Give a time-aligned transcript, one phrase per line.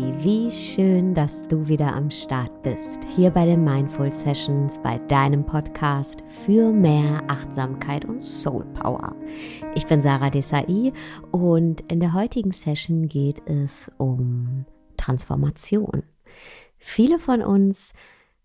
[0.00, 5.44] Wie schön, dass du wieder am Start bist, hier bei den Mindful Sessions, bei deinem
[5.44, 9.14] Podcast für mehr Achtsamkeit und Soul Power.
[9.74, 10.94] Ich bin Sarah Desai
[11.32, 14.64] und in der heutigen Session geht es um
[14.96, 16.02] Transformation.
[16.78, 17.92] Viele von uns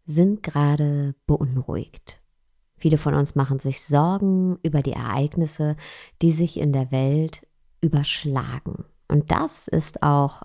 [0.06, 2.20] sind gerade beunruhigt.
[2.76, 5.78] Viele von uns machen sich Sorgen über die Ereignisse,
[6.22, 7.48] die sich in der Welt
[7.80, 8.84] überschlagen.
[9.08, 10.44] Und das ist auch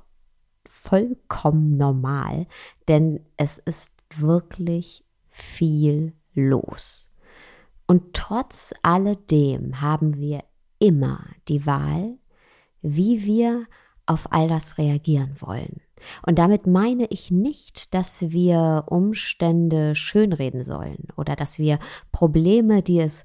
[0.82, 2.46] vollkommen normal,
[2.88, 7.10] denn es ist wirklich viel los.
[7.86, 10.44] Und trotz alledem haben wir
[10.78, 12.18] immer die Wahl,
[12.82, 13.66] wie wir
[14.06, 15.80] auf all das reagieren wollen.
[16.24, 21.78] Und damit meine ich nicht, dass wir Umstände schönreden sollen oder dass wir
[22.10, 23.22] Probleme, die es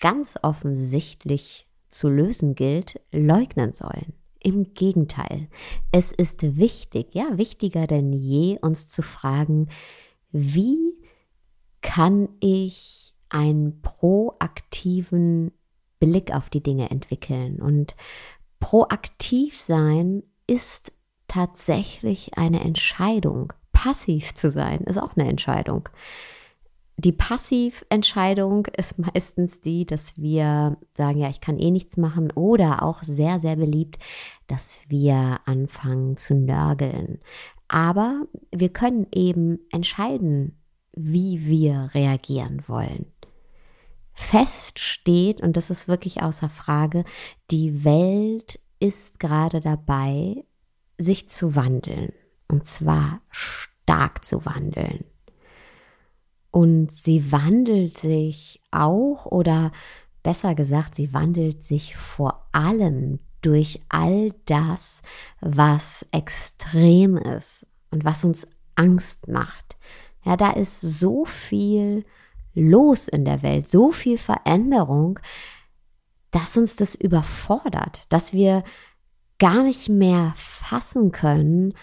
[0.00, 4.14] ganz offensichtlich zu lösen gilt, leugnen sollen.
[4.44, 5.48] Im Gegenteil,
[5.90, 9.68] es ist wichtig, ja, wichtiger denn je, uns zu fragen,
[10.32, 10.94] wie
[11.80, 15.50] kann ich einen proaktiven
[15.98, 17.62] Blick auf die Dinge entwickeln?
[17.62, 17.96] Und
[18.60, 20.92] proaktiv sein ist
[21.26, 23.52] tatsächlich eine Entscheidung.
[23.72, 25.88] Passiv zu sein ist auch eine Entscheidung.
[26.96, 32.82] Die Passiventscheidung ist meistens die, dass wir sagen, ja, ich kann eh nichts machen oder
[32.82, 33.98] auch sehr, sehr beliebt,
[34.46, 37.20] dass wir anfangen zu nörgeln.
[37.66, 38.22] Aber
[38.52, 40.56] wir können eben entscheiden,
[40.92, 43.06] wie wir reagieren wollen.
[44.12, 47.04] Fest steht, und das ist wirklich außer Frage,
[47.50, 50.44] die Welt ist gerade dabei,
[50.98, 52.12] sich zu wandeln.
[52.46, 55.04] Und zwar stark zu wandeln.
[56.54, 59.72] Und sie wandelt sich auch oder
[60.22, 65.02] besser gesagt, sie wandelt sich vor allem durch all das,
[65.40, 69.76] was extrem ist und was uns Angst macht.
[70.24, 72.04] Ja, da ist so viel
[72.54, 75.18] los in der Welt, so viel Veränderung,
[76.30, 78.62] dass uns das überfordert, dass wir
[79.40, 81.74] gar nicht mehr fassen können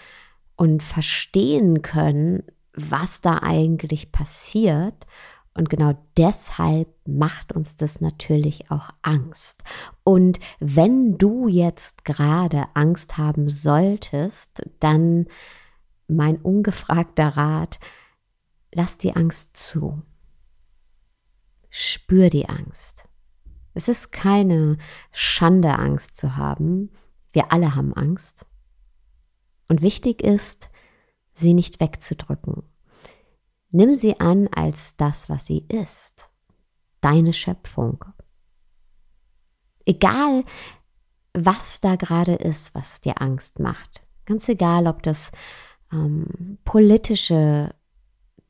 [0.56, 2.44] und verstehen können,
[2.90, 5.06] was da eigentlich passiert.
[5.54, 9.62] Und genau deshalb macht uns das natürlich auch Angst.
[10.02, 15.26] Und wenn du jetzt gerade Angst haben solltest, dann
[16.08, 17.78] mein ungefragter Rat,
[18.72, 20.02] lass die Angst zu.
[21.68, 23.04] Spür die Angst.
[23.74, 24.78] Es ist keine
[25.10, 26.90] Schande, Angst zu haben.
[27.32, 28.44] Wir alle haben Angst.
[29.68, 30.68] Und wichtig ist,
[31.32, 32.62] sie nicht wegzudrücken.
[33.72, 36.28] Nimm sie an als das, was sie ist,
[37.00, 38.04] deine Schöpfung.
[39.86, 40.44] Egal,
[41.34, 44.02] was da gerade ist, was dir Angst macht.
[44.26, 45.32] Ganz egal, ob das
[45.90, 47.74] ähm, politische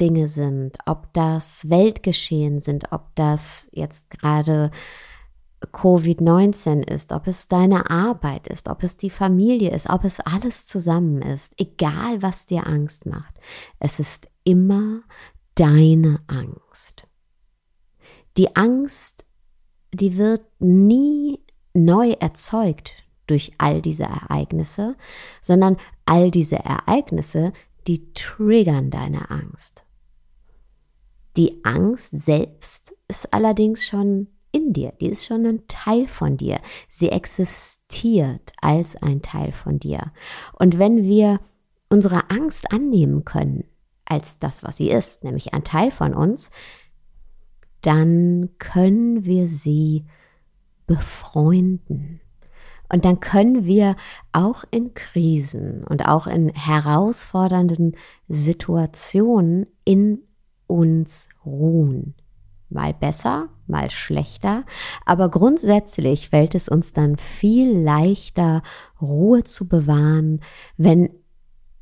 [0.01, 4.73] Dinge sind, ob das Weltgeschehen sind, ob das jetzt gerade
[5.73, 10.67] Covid-19 ist, ob es deine Arbeit ist, ob es die Familie ist, ob es alles
[10.67, 13.35] zusammen ist, egal was dir Angst macht,
[13.79, 15.03] es ist immer
[15.55, 17.07] deine Angst.
[18.37, 19.25] Die Angst,
[19.93, 21.41] die wird nie
[21.75, 22.95] neu erzeugt
[23.27, 24.97] durch all diese Ereignisse,
[25.41, 27.53] sondern all diese Ereignisse,
[27.87, 29.85] die triggern deine Angst.
[31.37, 36.61] Die Angst selbst ist allerdings schon in dir, die ist schon ein Teil von dir.
[36.89, 40.13] Sie existiert als ein Teil von dir.
[40.53, 41.41] Und wenn wir
[41.89, 43.65] unsere Angst annehmen können
[44.05, 46.51] als das, was sie ist, nämlich ein Teil von uns,
[47.81, 50.05] dann können wir sie
[50.87, 52.21] befreunden.
[52.91, 53.97] Und dann können wir
[54.33, 57.97] auch in Krisen und auch in herausfordernden
[58.29, 60.23] Situationen in
[60.67, 62.15] uns ruhen
[62.73, 64.65] mal besser, mal schlechter,
[65.07, 68.63] aber grundsätzlich fällt es uns dann viel leichter,
[69.01, 70.41] Ruhe zu bewahren,
[70.77, 71.11] wenn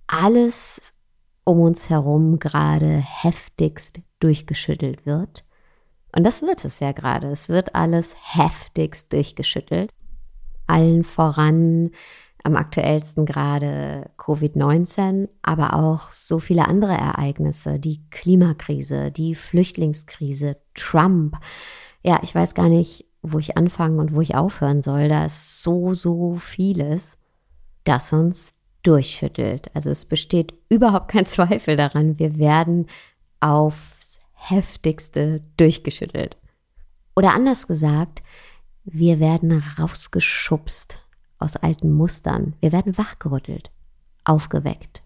[0.06, 0.94] alles
[1.44, 5.44] um uns herum gerade heftigst durchgeschüttelt wird.
[6.14, 7.28] Und das wird es ja gerade.
[7.28, 9.94] Es wird alles heftigst durchgeschüttelt.
[10.66, 11.90] Allen voran
[12.44, 21.36] am aktuellsten gerade Covid-19, aber auch so viele andere Ereignisse, die Klimakrise, die Flüchtlingskrise, Trump.
[22.02, 25.08] Ja, ich weiß gar nicht, wo ich anfangen und wo ich aufhören soll.
[25.08, 27.18] Da ist so, so vieles,
[27.84, 29.70] das uns durchschüttelt.
[29.74, 32.86] Also es besteht überhaupt kein Zweifel daran, wir werden
[33.40, 36.38] aufs heftigste durchgeschüttelt.
[37.14, 38.22] Oder anders gesagt,
[38.84, 41.09] wir werden rausgeschubst
[41.40, 42.54] aus alten Mustern.
[42.60, 43.72] Wir werden wachgerüttelt,
[44.24, 45.02] aufgeweckt,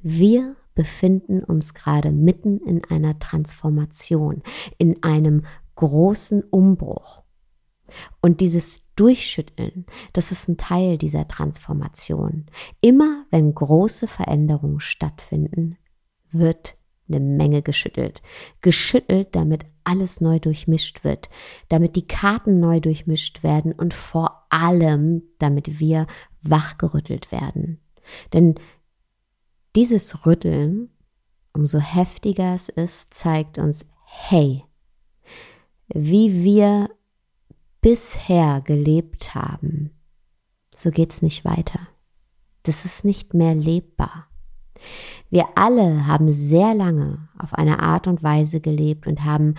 [0.00, 4.42] Wir befinden uns gerade mitten in einer Transformation,
[4.78, 7.24] in einem großen Umbruch.
[8.20, 12.46] Und dieses Durchschütteln, das ist ein Teil dieser Transformation.
[12.80, 15.76] Immer wenn große Veränderungen stattfinden,
[16.30, 16.75] wird
[17.08, 18.22] eine Menge geschüttelt.
[18.60, 21.28] Geschüttelt, damit alles neu durchmischt wird,
[21.68, 26.06] damit die Karten neu durchmischt werden und vor allem, damit wir
[26.42, 27.80] wachgerüttelt werden.
[28.32, 28.56] Denn
[29.76, 30.90] dieses Rütteln,
[31.52, 34.64] umso heftiger es ist, zeigt uns, hey,
[35.88, 36.90] wie wir
[37.80, 39.90] bisher gelebt haben,
[40.74, 41.88] so geht's nicht weiter.
[42.64, 44.28] Das ist nicht mehr lebbar.
[45.30, 49.54] Wir alle haben sehr lange auf eine Art und Weise gelebt und haben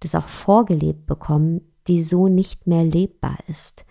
[0.00, 3.84] das auch vorgelebt bekommen, die so nicht mehr lebbar ist.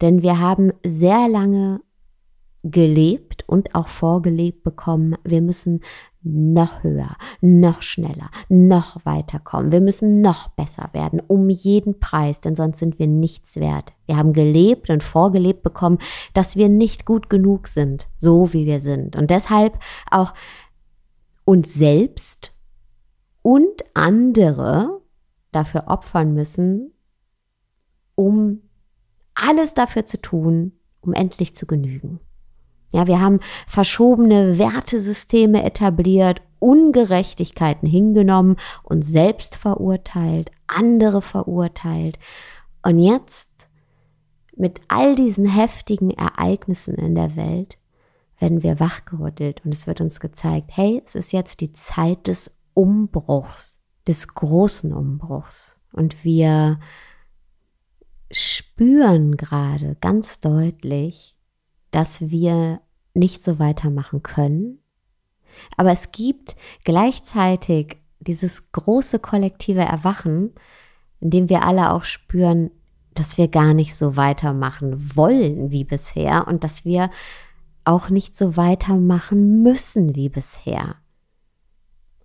[0.00, 1.80] Denn wir haben sehr lange
[2.62, 5.80] gelebt und auch vorgelebt bekommen, wir müssen
[6.22, 9.72] noch höher, noch schneller, noch weiterkommen.
[9.72, 13.92] Wir müssen noch besser werden, um jeden Preis, denn sonst sind wir nichts wert.
[14.06, 15.98] Wir haben gelebt und vorgelebt bekommen,
[16.34, 19.16] dass wir nicht gut genug sind, so wie wir sind.
[19.16, 19.78] Und deshalb
[20.10, 20.34] auch
[21.44, 22.54] uns selbst
[23.42, 25.00] und andere
[25.52, 26.92] dafür opfern müssen,
[28.14, 28.60] um
[29.34, 32.20] alles dafür zu tun, um endlich zu genügen.
[32.92, 42.18] Ja, wir haben verschobene Wertesysteme etabliert, Ungerechtigkeiten hingenommen und selbst verurteilt, andere verurteilt.
[42.82, 43.50] Und jetzt
[44.56, 47.78] mit all diesen heftigen Ereignissen in der Welt
[48.38, 52.56] werden wir wachgerüttelt und es wird uns gezeigt, hey, es ist jetzt die Zeit des
[52.74, 55.78] Umbruchs, des großen Umbruchs.
[55.92, 56.80] Und wir
[58.30, 61.36] spüren gerade ganz deutlich,
[61.90, 62.80] dass wir
[63.14, 64.78] nicht so weitermachen können.
[65.76, 70.52] Aber es gibt gleichzeitig dieses große kollektive Erwachen,
[71.20, 72.70] in dem wir alle auch spüren,
[73.14, 77.10] dass wir gar nicht so weitermachen wollen wie bisher und dass wir
[77.84, 80.96] auch nicht so weitermachen müssen wie bisher.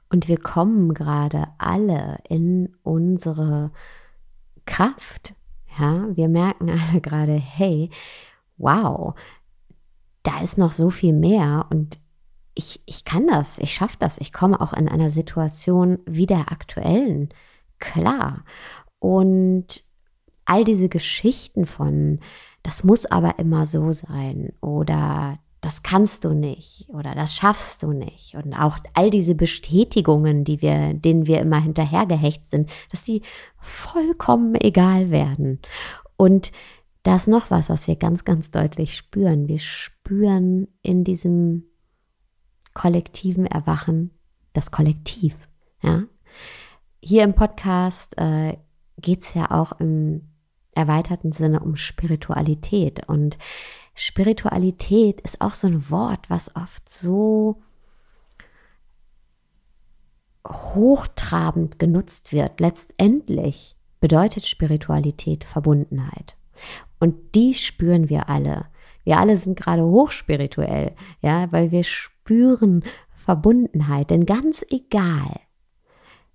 [0.10, 3.72] Und wir kommen gerade alle in unsere
[4.66, 5.34] Kraft.
[5.80, 7.90] Ja, wir merken alle gerade, hey,
[8.58, 9.16] wow,
[10.26, 12.00] da ist noch so viel mehr und
[12.56, 16.52] ich, ich kann das, ich schaffe das, ich komme auch in einer Situation wie der
[16.52, 17.30] aktuellen,
[17.80, 18.44] klar.
[19.00, 19.84] Und
[20.46, 22.20] all diese Geschichten von,
[22.64, 27.92] das muss aber immer so sein oder das kannst du nicht oder das schaffst du
[27.92, 33.22] nicht und auch all diese Bestätigungen, die wir, denen wir immer hinterhergehecht sind, dass die
[33.60, 35.60] vollkommen egal werden.
[36.18, 36.52] Und
[37.06, 39.48] da ist noch was, was wir ganz, ganz deutlich spüren.
[39.48, 41.66] Wir spüren in diesem
[42.74, 44.10] kollektiven Erwachen
[44.54, 45.36] das Kollektiv.
[45.84, 46.06] Ja?
[47.04, 48.58] Hier im Podcast äh,
[48.98, 50.32] geht es ja auch im
[50.74, 53.08] erweiterten Sinne um Spiritualität.
[53.08, 53.38] Und
[53.94, 57.62] Spiritualität ist auch so ein Wort, was oft so
[60.48, 62.60] hochtrabend genutzt wird.
[62.60, 66.36] Letztendlich bedeutet Spiritualität Verbundenheit.
[67.06, 68.66] Und die spüren wir alle.
[69.04, 72.84] Wir alle sind gerade hochspirituell, ja, weil wir spüren
[73.16, 74.10] Verbundenheit.
[74.10, 75.40] Denn ganz egal,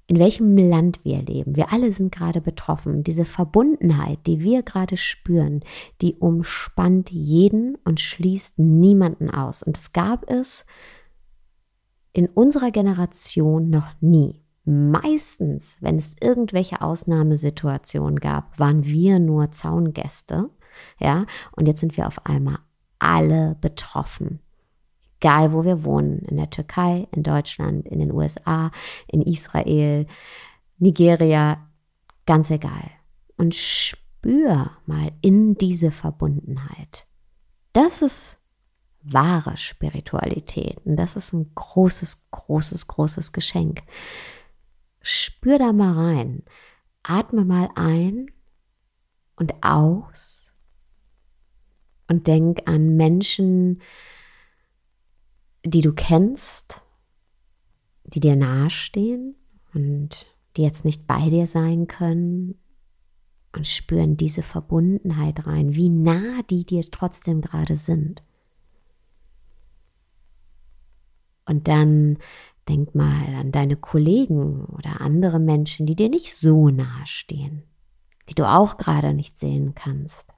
[0.07, 3.03] in welchem Land wir leben, wir alle sind gerade betroffen.
[3.03, 5.65] Diese Verbundenheit, die wir gerade spüren,
[6.03, 9.65] die umspannt jeden und schließt niemanden aus.
[9.65, 10.65] Und es gab es
[12.13, 14.45] in unserer Generation noch nie.
[14.65, 20.49] Meistens, wenn es irgendwelche Ausnahmesituationen gab, waren wir nur Zaungäste.
[20.99, 22.59] Ja, und jetzt sind wir auf einmal
[22.99, 24.41] alle betroffen.
[25.21, 28.71] Egal, wo wir wohnen, in der Türkei, in Deutschland, in den USA,
[29.07, 30.07] in Israel,
[30.79, 31.69] Nigeria,
[32.25, 32.91] ganz egal.
[33.37, 37.07] Und spür mal in diese Verbundenheit.
[37.73, 38.39] Das ist
[39.03, 43.83] wahre Spiritualität und das ist ein großes, großes, großes Geschenk.
[45.01, 46.43] Spür da mal rein.
[47.03, 48.31] Atme mal ein
[49.37, 50.50] und aus
[52.11, 53.81] und denk an Menschen,
[55.65, 56.83] die du kennst,
[58.05, 59.37] die dir nahestehen
[59.73, 60.27] und
[60.57, 62.59] die jetzt nicht bei dir sein können
[63.55, 68.23] und spüren diese Verbundenheit rein, wie nah die dir trotzdem gerade sind.
[71.47, 72.19] Und dann
[72.71, 77.65] Denk mal an deine Kollegen oder andere Menschen, die dir nicht so nahe stehen,
[78.29, 80.30] die du auch gerade nicht sehen kannst.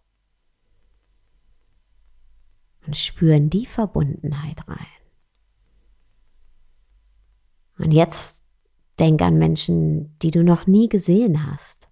[2.86, 4.86] Und spüren die Verbundenheit rein.
[7.78, 8.42] Und jetzt
[8.98, 11.88] denk an Menschen, die du noch nie gesehen hast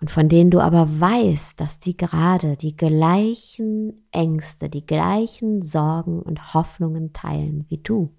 [0.00, 6.22] und von denen du aber weißt, dass die gerade die gleichen Ängste, die gleichen Sorgen
[6.22, 8.14] und Hoffnungen teilen wie du.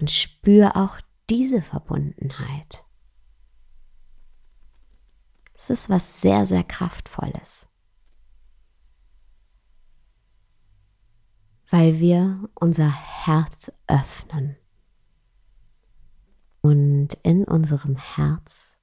[0.00, 2.84] Und spür auch diese Verbundenheit.
[5.60, 7.66] Es ist was sehr, sehr Kraftvolles.
[11.68, 14.56] Weil wir unser Herz öffnen.
[16.60, 18.76] Und in unserem Herz,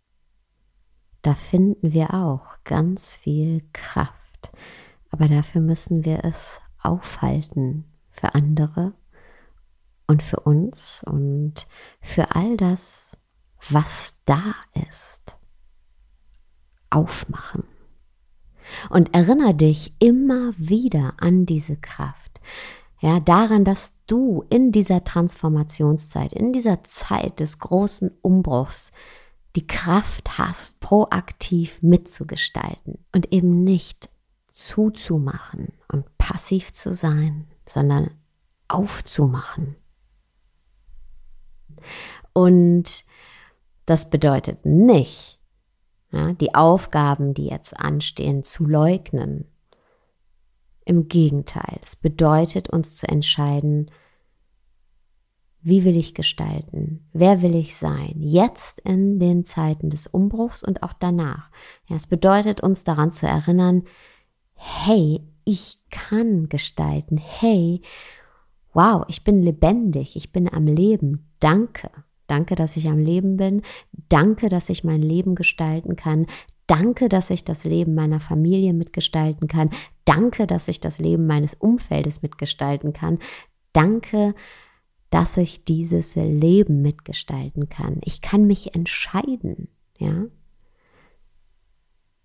[1.22, 4.51] da finden wir auch ganz viel Kraft.
[5.12, 8.94] Aber dafür müssen wir es aufhalten für andere
[10.08, 11.67] und für uns und
[12.01, 13.17] für all das,
[13.70, 14.53] was da
[14.89, 15.34] ist
[16.89, 17.63] aufmachen.
[18.89, 22.41] Und erinnere dich immer wieder an diese Kraft.
[22.99, 28.91] Ja, daran, dass du in dieser Transformationszeit, in dieser Zeit des großen Umbruchs
[29.55, 34.09] die Kraft hast, proaktiv mitzugestalten und eben nicht
[34.51, 38.11] zuzumachen und passiv zu sein, sondern
[38.67, 39.75] aufzumachen.
[42.33, 43.05] Und
[43.85, 45.34] das bedeutet nicht,
[46.15, 49.45] ja, die Aufgaben, die jetzt anstehen, zu leugnen.
[50.86, 53.91] Im Gegenteil, es bedeutet uns zu entscheiden,
[55.62, 57.10] wie will ich gestalten?
[57.12, 58.13] Wer will ich sein?
[58.19, 61.50] Jetzt in den Zeiten des Umbruchs und auch danach.
[61.88, 63.84] Ja, es bedeutet uns daran zu erinnern,
[64.53, 67.17] hey, ich kann gestalten.
[67.17, 67.81] Hey,
[68.74, 71.31] wow, ich bin lebendig, ich bin am Leben.
[71.39, 71.89] Danke.
[72.27, 73.62] Danke, dass ich am Leben bin.
[74.10, 76.27] Danke, dass ich mein Leben gestalten kann.
[76.67, 79.70] Danke, dass ich das Leben meiner Familie mitgestalten kann.
[80.05, 83.20] Danke, dass ich das Leben meines Umfeldes mitgestalten kann.
[83.74, 84.34] Danke,
[85.12, 88.01] dass ich dieses Leben mitgestalten kann.
[88.03, 90.25] Ich kann mich entscheiden, ja?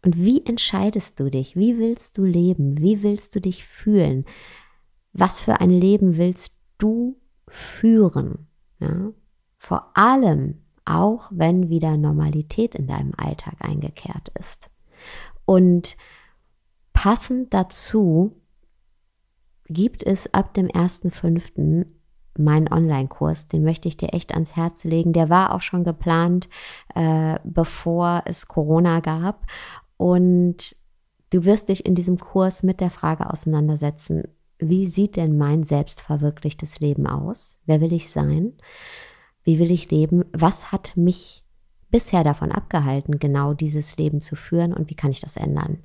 [0.03, 1.57] Und wie entscheidest du dich?
[1.57, 2.81] Wie willst du leben?
[2.81, 4.25] Wie willst du dich fühlen?
[5.13, 8.47] Was für ein Leben willst du führen?
[8.79, 9.13] Ja?
[9.61, 14.71] Vor allem auch, wenn wieder Normalität in deinem Alltag eingekehrt ist.
[15.45, 15.99] Und
[16.95, 18.35] passend dazu
[19.67, 21.85] gibt es ab dem 1.5.
[22.39, 23.49] meinen Online-Kurs.
[23.49, 25.13] Den möchte ich dir echt ans Herz legen.
[25.13, 26.49] Der war auch schon geplant,
[26.95, 29.45] äh, bevor es Corona gab.
[29.99, 30.75] Und
[31.29, 34.23] du wirst dich in diesem Kurs mit der Frage auseinandersetzen,
[34.59, 37.59] wie sieht denn mein selbstverwirklichtes Leben aus?
[37.67, 38.55] Wer will ich sein?
[39.43, 40.25] Wie will ich leben?
[40.33, 41.45] Was hat mich
[41.91, 45.79] bisher davon abgehalten, genau dieses Leben zu führen und wie kann ich das ändern?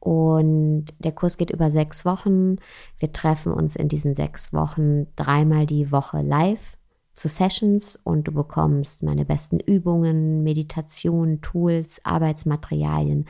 [0.00, 2.56] Und der Kurs geht über sechs Wochen.
[2.98, 6.60] Wir treffen uns in diesen sechs Wochen dreimal die Woche live
[7.14, 13.26] zu Sessions und du bekommst meine besten Übungen, Meditationen, Tools, Arbeitsmaterialien.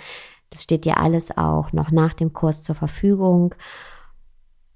[0.51, 3.55] Das steht dir alles auch noch nach dem Kurs zur Verfügung.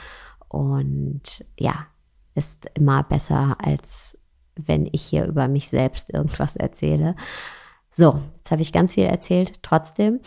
[0.49, 1.87] Und ja,
[2.35, 4.17] ist immer besser, als
[4.55, 7.17] wenn ich hier über mich selbst irgendwas erzähle.
[7.99, 10.21] So, jetzt habe ich ganz viel erzählt, trotzdem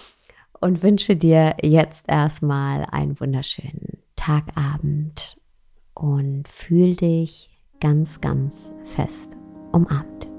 [0.60, 5.40] und wünsche dir jetzt erstmal einen wunderschönen Tagabend
[5.94, 7.50] und fühl dich
[7.80, 9.38] ganz, ganz fest
[9.72, 10.31] umarmt.